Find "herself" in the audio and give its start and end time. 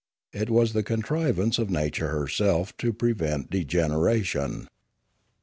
2.09-2.75